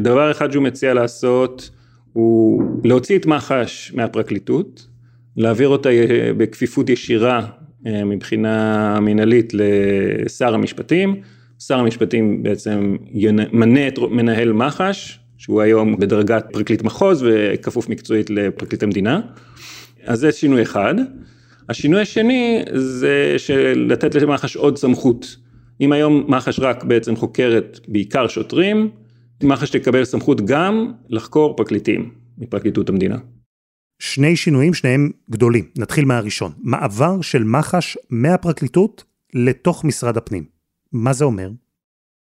דבר 0.00 0.30
אחד 0.30 0.52
שהוא 0.52 0.64
מציע 0.64 0.94
לעשות 0.94 1.70
הוא 2.12 2.62
להוציא 2.84 3.18
את 3.18 3.26
מח"ש 3.26 3.92
מהפרקליטות, 3.94 4.86
להעביר 5.36 5.68
אותה 5.68 5.88
בכפיפות 6.36 6.90
ישירה 6.90 7.46
אה, 7.86 8.04
מבחינה 8.04 9.00
מינהלית 9.00 9.52
לשר 9.54 10.54
המשפטים, 10.54 11.20
שר 11.58 11.78
המשפטים 11.78 12.42
בעצם 12.42 12.96
ימנה 13.12 13.88
את 13.88 13.98
מנהל 13.98 14.52
מח"ש, 14.52 15.18
שהוא 15.38 15.62
היום 15.62 15.96
בדרגת 15.96 16.44
פרקליט 16.52 16.82
מחוז 16.82 17.24
וכפוף 17.26 17.88
מקצועית 17.88 18.30
לפרקליט 18.30 18.82
המדינה, 18.82 19.20
אז 20.04 20.18
זה 20.18 20.32
שינוי 20.32 20.62
אחד. 20.62 20.94
השינוי 21.68 22.00
השני 22.00 22.62
זה 22.72 23.36
לתת 23.76 24.14
למח"ש 24.14 24.56
עוד 24.56 24.78
סמכות. 24.78 25.36
אם 25.80 25.92
היום 25.92 26.24
מח"ש 26.28 26.60
רק 26.60 26.84
בעצם 26.84 27.16
חוקרת 27.16 27.80
בעיקר 27.88 28.28
שוטרים, 28.28 28.90
מח"ש 29.42 29.70
תקבל 29.70 30.04
סמכות 30.04 30.40
גם 30.40 30.92
לחקור 31.08 31.56
פרקליטים 31.56 32.10
מפרקליטות 32.38 32.88
המדינה. 32.88 33.16
שני 33.98 34.36
שינויים, 34.36 34.74
שניהם 34.74 35.10
גדולים. 35.30 35.64
נתחיל 35.78 36.04
מהראשון. 36.04 36.52
מעבר 36.62 37.20
של 37.20 37.44
מח"ש 37.44 37.98
מהפרקליטות 38.10 39.04
לתוך 39.34 39.84
משרד 39.84 40.16
הפנים. 40.16 40.44
מה 40.92 41.12
זה 41.12 41.24
אומר? 41.24 41.50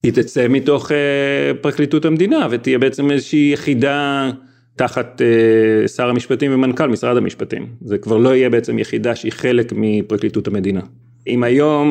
היא 0.03 0.13
תצא 0.13 0.47
מתוך 0.49 0.93
אה, 0.93 1.53
פרקליטות 1.61 2.05
המדינה 2.05 2.47
ותהיה 2.51 2.79
בעצם 2.79 3.11
איזושהי 3.11 3.51
יחידה 3.53 4.31
תחת 4.77 5.23
אה, 5.23 5.89
שר 5.89 6.09
המשפטים 6.09 6.55
ומנכ"ל 6.55 6.89
משרד 6.89 7.17
המשפטים. 7.17 7.67
זה 7.81 7.99
כבר 7.99 8.19
לא 8.19 8.35
יהיה 8.37 8.51
בעצם 8.51 8.79
יחידה 8.79 9.15
שהיא 9.15 9.33
חלק 9.33 9.73
מפרקליטות 9.77 10.47
המדינה. 10.49 10.81
אם 11.27 11.43
היום 11.43 11.89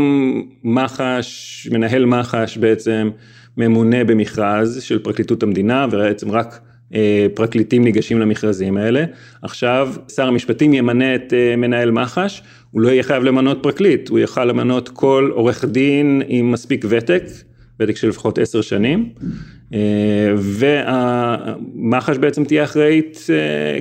מח"ש, 0.63 1.67
מנהל 1.71 2.05
מח"ש 2.05 2.57
בעצם 2.57 3.09
ממונה 3.57 4.03
במכרז 4.03 4.83
של 4.83 4.99
פרקליטות 4.99 5.43
המדינה 5.43 5.87
ובעצם 5.91 6.31
רק 6.31 6.59
אה, 6.93 7.27
פרקליטים 7.33 7.83
ניגשים 7.83 8.19
למכרזים 8.19 8.77
האלה. 8.77 9.05
עכשיו 9.41 9.93
שר 10.15 10.27
המשפטים 10.27 10.73
ימנה 10.73 11.15
את 11.15 11.33
אה, 11.33 11.55
מנהל 11.55 11.91
מח"ש, 11.91 12.41
הוא 12.71 12.81
לא 12.81 12.89
יהיה 12.89 13.03
חייב 13.03 13.23
למנות 13.23 13.59
פרקליט, 13.61 14.09
הוא 14.09 14.19
יוכל 14.19 14.45
למנות 14.45 14.89
כל 14.89 15.29
עורך 15.33 15.65
דין 15.65 16.21
עם 16.27 16.51
מספיק 16.51 16.85
ותק, 16.89 17.23
ותק 17.79 17.95
של 17.95 18.09
לפחות 18.09 18.39
עשר 18.39 18.61
שנים, 18.61 19.09
אה, 19.73 20.33
ומח"ש 20.37 22.17
בעצם 22.17 22.43
תהיה 22.43 22.63
אחראית 22.63 23.19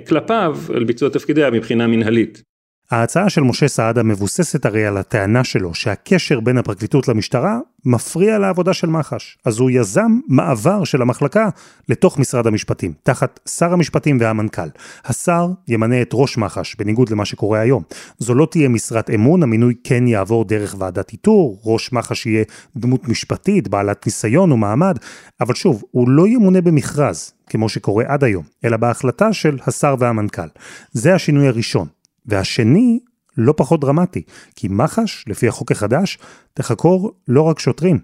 כלפיו 0.09 0.59
על 0.75 0.85
ביצוע 0.85 1.09
תפקידיה 1.09 1.51
מבחינה 1.51 1.87
מנהלית. 1.87 2.52
ההצעה 2.93 3.31
של 3.31 3.41
משה 3.41 3.69
סעדה 3.69 4.03
מבוססת 4.03 4.67
הרי 4.67 4.87
על 4.87 4.97
הטענה 4.97 5.45
שלו 5.45 5.75
שהקשר 5.75 6.41
בין 6.41 6.59
הפרקליטות 6.59 7.09
למשטרה 7.09 7.59
מפריע 7.85 8.39
לעבודה 8.39 8.73
של 8.73 8.87
מח"ש. 8.87 9.39
אז 9.45 9.59
הוא 9.59 9.71
יזם 9.71 10.19
מעבר 10.29 10.85
של 10.85 11.03
המחלקה 11.03 11.49
לתוך 11.89 12.19
משרד 12.19 12.47
המשפטים, 12.47 12.93
תחת 13.03 13.41
שר 13.49 13.73
המשפטים 13.73 14.19
והמנכ"ל. 14.21 14.69
השר 15.05 15.49
ימנה 15.69 16.03
את 16.03 16.11
ראש 16.13 16.39
מח"ש, 16.39 16.75
בניגוד 16.75 17.11
למה 17.11 17.25
שקורה 17.25 17.61
היום. 17.61 17.83
זו 18.19 18.35
לא 18.35 18.49
תהיה 18.51 18.69
משרת 18.69 19.11
אמון, 19.11 19.43
המינוי 19.43 19.75
כן 19.85 20.07
יעבור 20.07 20.45
דרך 20.45 20.75
ועדת 20.79 21.13
איתור, 21.13 21.61
ראש 21.65 21.93
מח"ש 21.93 22.27
יהיה 22.27 22.45
דמות 22.77 23.09
משפטית, 23.09 23.69
בעלת 23.69 24.07
ניסיון 24.07 24.53
ומעמד, 24.53 24.99
אבל 25.41 25.55
שוב, 25.55 25.83
הוא 25.91 26.09
לא 26.09 26.27
ימונה 26.27 26.61
במכרז, 26.61 27.33
כמו 27.47 27.69
שקורה 27.69 28.05
עד 28.09 28.25
היום, 28.25 28.45
אלא 28.65 28.77
בהחלטה 28.77 29.33
של 29.33 29.59
השר 29.67 29.95
והמנכ"ל. 29.99 30.49
זה 30.93 31.15
השינוי 31.15 31.49
הראשון. 31.49 32.02
והשני, 32.27 33.01
לא 33.37 33.55
פחות 33.57 33.81
דרמטי, 33.81 34.23
כי 34.57 34.69
מח"ש, 34.71 35.25
לפי 35.29 35.49
החוק 35.49 35.73
החדש, 35.73 36.19
תחקור 36.55 37.13
לא 37.29 37.43
רק 37.43 37.59
שוטרים, 37.59 37.99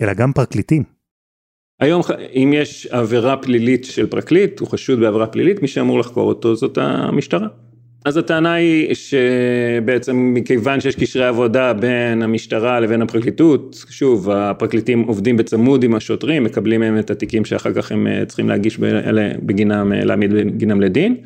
אלא 0.00 0.14
גם 0.14 0.32
פרקליטים. 0.32 0.82
היום 1.80 2.02
אם 2.34 2.52
יש 2.54 2.86
עבירה 2.86 3.36
פלילית 3.36 3.84
של 3.84 4.06
פרקליט, 4.06 4.60
הוא 4.60 4.68
חשוד 4.68 5.00
בעבירה 5.00 5.26
פלילית, 5.26 5.62
מי 5.62 5.68
שאמור 5.68 5.98
לחקור 5.98 6.28
אותו 6.28 6.56
זאת 6.56 6.78
המשטרה. 6.78 7.48
אז 8.04 8.16
הטענה 8.16 8.52
היא 8.52 8.94
שבעצם 8.94 10.34
מכיוון 10.34 10.80
שיש 10.80 10.96
קשרי 10.96 11.24
עבודה 11.24 11.72
בין 11.72 12.22
המשטרה 12.22 12.80
לבין 12.80 13.02
הפרקליטות, 13.02 13.84
שוב 13.90 14.30
הפרקליטים 14.30 15.02
עובדים 15.02 15.36
בצמוד 15.36 15.82
עם 15.84 15.94
השוטרים, 15.94 16.44
מקבלים 16.44 16.80
מהם 16.80 16.98
את 16.98 17.10
התיקים 17.10 17.44
שאחר 17.44 17.72
כך 17.72 17.92
הם 17.92 18.06
אה, 18.06 18.24
צריכים 18.26 18.48
להגיש 18.48 18.78
בגינם, 19.42 19.92
אה, 19.92 20.04
להעמיד 20.04 20.32
בגינם 20.32 20.80
לדין, 20.80 21.16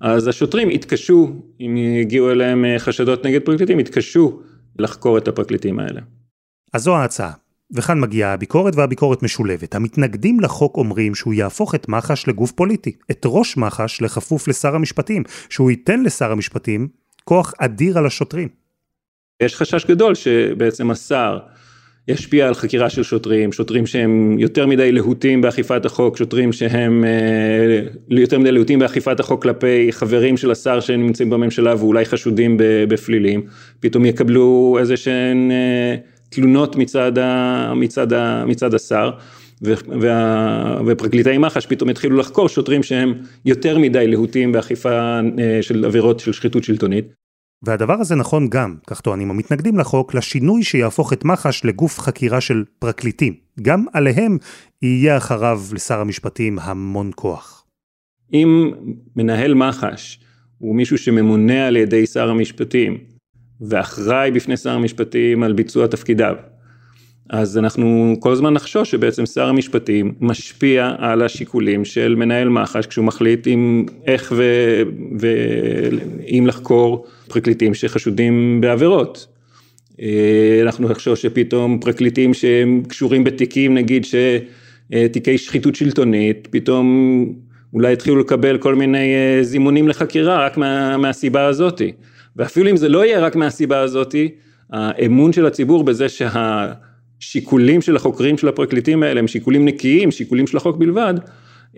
אז 0.00 0.28
השוטרים 0.28 0.68
התקשו, 0.68 1.32
אם 1.60 1.76
הגיעו 2.00 2.30
אליהם 2.30 2.64
אה, 2.64 2.78
חשדות 2.78 3.26
נגד 3.26 3.40
פרקליטים, 3.40 3.78
התקשו 3.78 4.40
לחקור 4.78 5.18
את 5.18 5.28
הפרקליטים 5.28 5.78
האלה. 5.78 6.00
אז 6.72 6.82
זו 6.82 6.96
ההצעה. 6.96 7.41
וכאן 7.72 8.00
מגיעה 8.00 8.32
הביקורת 8.32 8.76
והביקורת 8.76 9.22
משולבת. 9.22 9.74
המתנגדים 9.74 10.40
לחוק 10.40 10.76
אומרים 10.76 11.14
שהוא 11.14 11.34
יהפוך 11.34 11.74
את 11.74 11.88
מח"ש 11.88 12.28
לגוף 12.28 12.52
פוליטי, 12.52 12.92
את 13.10 13.22
ראש 13.24 13.56
מח"ש 13.56 14.02
לכפוף 14.02 14.48
לשר 14.48 14.74
המשפטים, 14.74 15.22
שהוא 15.48 15.70
ייתן 15.70 16.02
לשר 16.02 16.32
המשפטים 16.32 16.88
כוח 17.24 17.54
אדיר 17.58 17.98
על 17.98 18.06
השוטרים. 18.06 18.48
יש 19.42 19.56
חשש 19.56 19.86
גדול 19.86 20.14
שבעצם 20.14 20.90
השר 20.90 21.38
ישפיע 22.08 22.48
על 22.48 22.54
חקירה 22.54 22.90
של 22.90 23.02
שוטרים, 23.02 23.52
שוטרים 23.52 23.86
שהם 23.86 24.36
יותר 24.38 24.66
מדי 24.66 24.92
להוטים 24.92 25.40
באכיפת 25.40 25.84
החוק, 25.84 26.16
שוטרים 26.16 26.52
שהם 26.52 27.04
אה, 27.04 27.80
יותר 28.08 28.38
מדי 28.38 28.52
להוטים 28.52 28.78
באכיפת 28.78 29.20
החוק 29.20 29.42
כלפי 29.42 29.88
חברים 29.90 30.36
של 30.36 30.50
השר 30.50 30.80
שנמצאים 30.80 31.30
בממשלה 31.30 31.74
ואולי 31.78 32.04
חשודים 32.04 32.56
בפלילים, 32.88 33.42
פתאום 33.80 34.04
יקבלו 34.04 34.76
איזה 34.80 34.96
שהן 34.96 35.50
אה, 35.50 35.96
תלונות 36.32 36.76
מצד, 36.76 37.18
ה, 37.18 37.72
מצד, 37.76 38.12
ה, 38.12 38.44
מצד 38.46 38.74
השר. 38.74 39.10
וה, 40.00 40.80
ופרקליטי 40.86 41.38
מח"ש 41.38 41.66
פתאום 41.66 41.88
התחילו 41.88 42.16
לחקור 42.16 42.48
שוטרים 42.48 42.82
שהם 42.82 43.14
יותר 43.44 43.78
מדי 43.78 44.06
להוטים 44.06 44.52
באכיפה 44.52 44.90
אה, 45.38 45.62
של 45.62 45.84
עבירות 45.84 46.20
של 46.20 46.32
שחיתות 46.32 46.64
שלטונית. 46.64 47.04
והדבר 47.62 47.94
הזה 47.94 48.14
נכון 48.14 48.48
גם, 48.48 48.76
כך 48.86 49.00
טוענים 49.00 49.30
המתנגדים 49.30 49.78
לחוק, 49.78 50.14
לשינוי 50.14 50.62
שיהפוך 50.62 51.12
את 51.12 51.24
מח"ש 51.24 51.64
לגוף 51.64 51.98
חקירה 51.98 52.40
של 52.40 52.64
פרקליטים. 52.78 53.34
גם 53.62 53.84
עליהם 53.92 54.38
יהיה 54.82 55.16
אחריו 55.16 55.60
לשר 55.72 56.00
המשפטים 56.00 56.58
המון 56.58 57.10
כוח. 57.14 57.64
אם 58.32 58.70
מנהל 59.16 59.54
מח"ש 59.54 60.18
הוא 60.58 60.76
מישהו 60.76 60.98
שממונה 60.98 61.66
על 61.66 61.76
ידי 61.76 62.06
שר 62.06 62.30
המשפטים 62.30 62.98
ואחראי 63.62 64.30
בפני 64.30 64.56
שר 64.56 64.70
המשפטים 64.70 65.42
על 65.42 65.52
ביצוע 65.52 65.86
תפקידיו, 65.86 66.34
אז 67.30 67.58
אנחנו 67.58 68.16
כל 68.20 68.32
הזמן 68.32 68.52
נחשוש 68.52 68.90
שבעצם 68.90 69.26
שר 69.26 69.46
המשפטים 69.48 70.14
משפיע 70.20 70.94
על 70.98 71.22
השיקולים 71.22 71.84
של 71.84 72.14
מנהל 72.14 72.48
מח"ש 72.48 72.86
כשהוא 72.86 73.04
מחליט 73.04 73.46
אם 73.46 73.86
איך 74.06 74.32
ואם 75.18 76.46
לחקור 76.46 77.06
פרקליטים 77.28 77.74
שחשודים 77.74 78.60
בעבירות. 78.60 79.26
אה, 80.00 80.58
אנחנו 80.62 80.88
נחשוש 80.88 81.22
שפתאום 81.22 81.78
פרקליטים 81.80 82.34
שהם 82.34 82.82
קשורים 82.88 83.24
בתיקים 83.24 83.74
נגיד 83.74 84.04
שתיקי 84.04 85.38
שחיתות 85.38 85.74
שלטונית 85.74 86.48
פתאום 86.50 86.86
אולי 87.74 87.92
התחילו 87.92 88.20
לקבל 88.20 88.58
כל 88.58 88.74
מיני 88.74 89.14
אה, 89.14 89.42
זימונים 89.42 89.88
לחקירה 89.88 90.46
רק 90.46 90.56
מה, 90.56 90.96
מהסיבה 90.96 91.46
הזאתי. 91.46 91.92
ואפילו 92.36 92.70
אם 92.70 92.76
זה 92.76 92.88
לא 92.88 93.04
יהיה 93.04 93.20
רק 93.20 93.36
מהסיבה 93.36 93.80
הזאתי, 93.80 94.30
האמון 94.70 95.32
של 95.32 95.46
הציבור 95.46 95.84
בזה 95.84 96.08
שה... 96.08 96.72
השיקולים 97.22 97.80
של 97.80 97.96
החוקרים 97.96 98.38
של 98.38 98.48
הפרקליטים 98.48 99.02
האלה 99.02 99.20
הם 99.20 99.28
שיקולים 99.28 99.64
נקיים, 99.64 100.10
שיקולים 100.10 100.46
של 100.46 100.56
החוק 100.56 100.76
בלבד, 100.76 101.14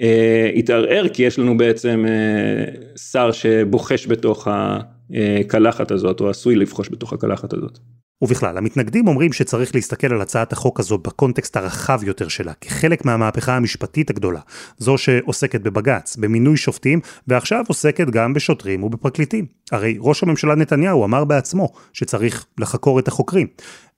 אה, 0.00 0.50
התערער 0.56 1.08
כי 1.08 1.22
יש 1.22 1.38
לנו 1.38 1.56
בעצם 1.56 2.04
אה, 2.08 2.98
שר 2.98 3.32
שבוחש 3.32 4.06
בתוך 4.06 4.48
הקלחת 4.50 5.90
הזאת, 5.90 6.20
או 6.20 6.30
עשוי 6.30 6.56
לבחוש 6.56 6.88
בתוך 6.90 7.12
הקלחת 7.12 7.52
הזאת. 7.52 7.78
ובכלל, 8.24 8.58
המתנגדים 8.58 9.08
אומרים 9.08 9.32
שצריך 9.32 9.74
להסתכל 9.74 10.14
על 10.14 10.20
הצעת 10.20 10.52
החוק 10.52 10.80
הזו 10.80 10.98
בקונטקסט 10.98 11.56
הרחב 11.56 12.00
יותר 12.04 12.28
שלה, 12.28 12.52
כחלק 12.60 13.04
מהמהפכה 13.04 13.56
המשפטית 13.56 14.10
הגדולה, 14.10 14.40
זו 14.78 14.98
שעוסקת 14.98 15.60
בבג"ץ, 15.60 16.16
במינוי 16.16 16.56
שופטים, 16.56 17.00
ועכשיו 17.28 17.64
עוסקת 17.68 18.10
גם 18.10 18.34
בשוטרים 18.34 18.82
ובפרקליטים. 18.82 19.46
הרי 19.72 19.96
ראש 20.00 20.22
הממשלה 20.22 20.54
נתניהו 20.54 21.04
אמר 21.04 21.24
בעצמו 21.24 21.72
שצריך 21.92 22.46
לחקור 22.58 22.98
את 22.98 23.08
החוקרים. 23.08 23.46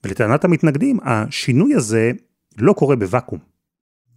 ולטענת 0.05 0.45
המתנגדים, 0.45 0.99
השינוי 1.03 1.75
הזה 1.75 2.13
לא 2.59 2.73
קורה 2.73 2.97
בוואקום. 2.97 3.39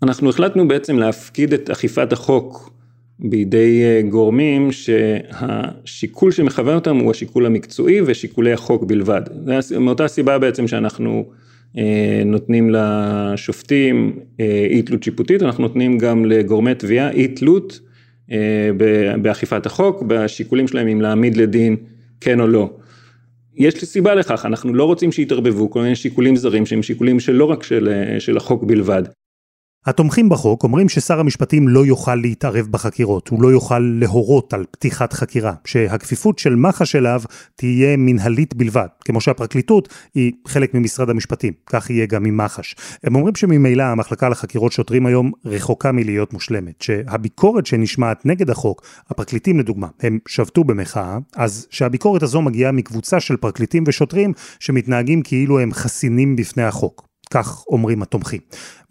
אנחנו 0.03 0.29
החלטנו 0.29 0.67
בעצם 0.67 0.97
להפקיד 0.97 1.53
את 1.53 1.69
אכיפת 1.69 2.13
החוק 2.13 2.78
בידי 3.19 3.83
אה, 3.83 4.01
גורמים 4.09 4.71
שהשיקול 4.71 6.31
שמכוון 6.31 6.75
אותם 6.75 6.97
הוא 6.97 7.11
השיקול 7.11 7.45
המקצועי 7.45 8.01
ושיקולי 8.05 8.53
החוק 8.53 8.83
בלבד. 8.83 9.21
זה 9.59 9.79
מאותה 9.79 10.07
סיבה 10.07 10.39
בעצם 10.39 10.67
שאנחנו 10.67 11.25
אה, 11.77 12.21
נותנים 12.25 12.69
לשופטים 12.69 14.19
אה, 14.39 14.67
אי 14.69 14.81
תלות 14.81 15.03
שיפוטית, 15.03 15.43
אנחנו 15.43 15.63
נותנים 15.63 15.97
גם 15.97 16.25
לגורמי 16.25 16.75
תביעה 16.75 17.11
אי 17.11 17.27
תלות 17.27 17.79
באכיפת 19.21 19.65
החוק, 19.65 20.03
בשיקולים 20.07 20.67
שלהם 20.67 20.87
אם 20.87 21.01
להעמיד 21.01 21.37
לדין 21.37 21.75
כן 22.21 22.39
או 22.39 22.47
לא. 22.47 22.69
יש 23.55 23.81
לי 23.81 23.87
סיבה 23.87 24.15
לכך, 24.15 24.45
אנחנו 24.45 24.73
לא 24.73 24.83
רוצים 24.83 25.11
שיתערבבו 25.11 25.69
כל 25.69 25.81
מיני 25.81 25.95
שיקולים 25.95 26.35
זרים 26.35 26.65
שהם 26.65 26.83
שיקולים 26.83 27.19
שלא 27.19 27.45
רק 27.45 27.63
של, 27.63 27.89
של 28.19 28.37
החוק 28.37 28.63
בלבד. 28.63 29.03
התומכים 29.89 30.29
בחוק 30.29 30.63
אומרים 30.63 30.89
ששר 30.89 31.19
המשפטים 31.19 31.67
לא 31.67 31.85
יוכל 31.85 32.15
להתערב 32.15 32.67
בחקירות, 32.71 33.27
הוא 33.27 33.43
לא 33.43 33.47
יוכל 33.47 33.79
להורות 33.79 34.53
על 34.53 34.65
פתיחת 34.71 35.13
חקירה, 35.13 35.53
שהכפיפות 35.65 36.39
של 36.39 36.55
מח"ש 36.55 36.95
אליו 36.95 37.21
תהיה 37.55 37.97
מנהלית 37.97 38.53
בלבד, 38.53 38.87
כמו 39.05 39.21
שהפרקליטות 39.21 39.89
היא 40.15 40.31
חלק 40.47 40.73
ממשרד 40.73 41.09
המשפטים, 41.09 41.53
כך 41.65 41.89
יהיה 41.89 42.05
גם 42.05 42.25
עם 42.25 42.37
מח"ש. 42.37 42.75
הם 43.03 43.15
אומרים 43.15 43.35
שממילא 43.35 43.83
המחלקה 43.83 44.29
לחקירות 44.29 44.71
שוטרים 44.71 45.05
היום 45.05 45.31
רחוקה 45.45 45.91
מלהיות 45.91 46.33
מושלמת, 46.33 46.81
שהביקורת 46.81 47.65
שנשמעת 47.65 48.25
נגד 48.25 48.49
החוק, 48.49 48.81
הפרקליטים 49.09 49.59
לדוגמה, 49.59 49.87
הם 50.01 50.19
שבתו 50.27 50.63
במחאה, 50.63 51.17
אז 51.35 51.67
שהביקורת 51.69 52.23
הזו 52.23 52.41
מגיעה 52.41 52.71
מקבוצה 52.71 53.19
של 53.19 53.37
פרקליטים 53.37 53.83
ושוטרים 53.87 54.33
שמתנהגים 54.59 55.21
כאילו 55.21 55.59
הם 55.59 55.73
חסינים 55.73 56.35
בפני 56.35 56.63
החוק. 56.63 57.08
כך 57.33 57.67
אומרים 57.67 58.01
התומכים. 58.01 58.41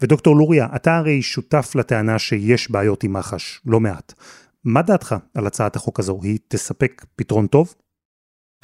ודוקטור 0.01 0.35
לוריה, 0.35 0.67
אתה 0.75 0.97
הרי 0.97 1.21
שותף 1.21 1.71
לטענה 1.75 2.19
שיש 2.19 2.71
בעיות 2.71 3.03
עם 3.03 3.13
מח"ש, 3.13 3.59
לא 3.65 3.79
מעט. 3.79 4.13
מה 4.63 4.81
דעתך 4.81 5.15
על 5.33 5.47
הצעת 5.47 5.75
החוק 5.75 5.99
הזו? 5.99 6.19
היא 6.23 6.37
תספק 6.47 7.05
פתרון 7.15 7.47
טוב? 7.47 7.75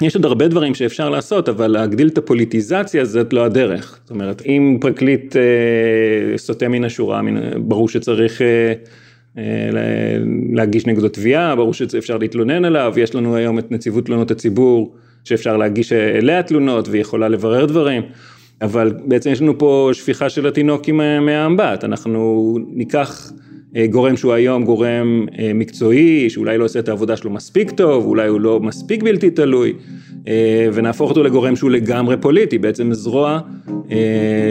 יש 0.02 0.16
עוד 0.16 0.24
הרבה 0.24 0.48
דברים 0.48 0.74
שאפשר 0.74 1.10
לעשות, 1.10 1.48
אבל 1.48 1.66
להגדיל 1.66 2.08
את 2.08 2.18
הפוליטיזציה 2.18 3.04
זאת 3.04 3.32
לא 3.32 3.44
הדרך. 3.44 3.98
זאת 4.02 4.10
אומרת, 4.10 4.42
אם 4.46 4.78
פרקליט 4.80 5.36
אה, 5.36 6.38
סוטה 6.38 6.68
מן 6.68 6.84
השורה, 6.84 7.22
מן, 7.22 7.68
ברור 7.68 7.88
שצריך 7.88 8.42
אה, 8.42 8.72
אה, 9.38 9.68
להגיש 10.52 10.86
נגדו 10.86 11.08
תביעה, 11.08 11.56
ברור 11.56 11.74
שאפשר 11.74 12.18
להתלונן 12.18 12.64
עליו, 12.64 12.94
יש 12.96 13.14
לנו 13.14 13.36
היום 13.36 13.58
את 13.58 13.70
נציבות 13.70 14.06
תלונות 14.06 14.30
הציבור, 14.30 14.94
שאפשר 15.24 15.56
להגיש 15.56 15.92
אליה 15.92 16.42
תלונות 16.42 16.88
והיא 16.88 17.00
יכולה 17.00 17.28
לברר 17.28 17.64
דברים. 17.64 18.02
אבל 18.62 18.94
בעצם 19.04 19.30
יש 19.30 19.42
לנו 19.42 19.58
פה 19.58 19.90
שפיכה 19.92 20.28
של 20.28 20.46
התינוק 20.46 20.88
עם 20.88 21.00
מהאמבט, 21.26 21.84
אנחנו 21.84 22.58
ניקח 22.68 23.32
אה, 23.76 23.86
גורם 23.86 24.16
שהוא 24.16 24.32
היום 24.32 24.64
גורם 24.64 25.26
אה, 25.38 25.52
מקצועי, 25.54 26.30
שאולי 26.30 26.58
לא 26.58 26.64
עושה 26.64 26.78
את 26.78 26.88
העבודה 26.88 27.16
שלו 27.16 27.30
מספיק 27.30 27.70
טוב, 27.70 28.04
אולי 28.04 28.28
הוא 28.28 28.40
לא 28.40 28.60
מספיק 28.60 29.02
בלתי 29.02 29.30
תלוי, 29.30 29.72
אה, 30.28 30.68
ונהפוך 30.72 31.10
אותו 31.10 31.22
לגורם 31.22 31.56
שהוא 31.56 31.70
לגמרי 31.70 32.16
פוליטי, 32.16 32.58
בעצם 32.58 32.92
זרוע 32.92 33.40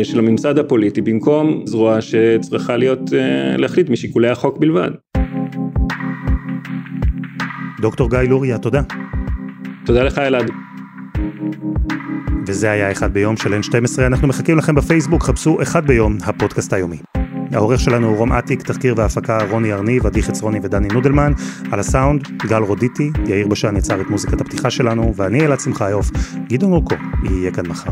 של 0.03 0.19
הממסד 0.19 0.59
הפוליטי, 0.59 1.01
במקום 1.01 1.61
זרוע 1.65 2.01
שצריכה 2.01 2.77
להיות, 2.77 3.01
להחליט 3.57 3.89
משיקולי 3.89 4.29
החוק 4.29 4.57
בלבד. 4.57 4.91
דוקטור 7.81 8.09
גיא 8.09 8.19
לוריה, 8.19 8.57
תודה. 8.57 8.81
תודה 9.85 10.03
לך 10.03 10.17
אלעד. 10.17 10.74
וזה 12.47 12.71
היה 12.71 12.91
אחד 12.91 13.13
ביום 13.13 13.37
של 13.37 13.59
N12, 13.59 14.01
אנחנו 14.01 14.27
מחכים 14.27 14.57
לכם 14.57 14.75
בפייסבוק, 14.75 15.23
חפשו 15.23 15.61
אחד 15.61 15.87
ביום, 15.87 16.17
הפודקאסט 16.25 16.73
היומי. 16.73 16.97
העורך 17.51 17.79
שלנו 17.79 18.07
הוא 18.07 18.17
רום 18.17 18.33
אטיק, 18.33 18.61
תחקיר 18.61 18.93
והפקה 18.97 19.37
רוני 19.49 19.73
ארניב, 19.73 20.05
עדי 20.05 20.23
חצרוני 20.23 20.59
ודני 20.63 20.87
נודלמן, 20.87 21.31
על 21.71 21.79
הסאונד 21.79 22.27
גל 22.37 22.61
רודיטי, 22.61 23.11
יאיר 23.25 23.47
בשן 23.47 23.77
יצר 23.77 24.01
את 24.01 24.09
מוזיקת 24.09 24.41
הפתיחה 24.41 24.69
שלנו, 24.69 25.13
ואני 25.15 25.45
אלעד 25.45 25.59
שמחיוף, 25.59 26.11
גדעון 26.49 26.73
אורקו, 26.73 26.95
יהיה 27.23 27.51
כאן 27.51 27.67
מחר. 27.67 27.91